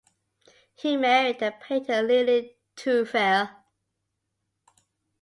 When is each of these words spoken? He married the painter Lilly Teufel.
He 0.73 0.97
married 0.97 1.37
the 1.37 1.51
painter 1.61 2.01
Lilly 2.01 2.57
Teufel. 2.75 3.49